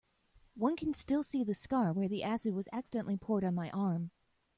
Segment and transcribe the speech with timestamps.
[0.55, 4.09] One can still see the scar where the acid was accidentally poured on my arm.